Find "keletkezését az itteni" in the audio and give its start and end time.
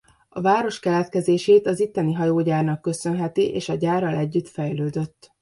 0.79-2.13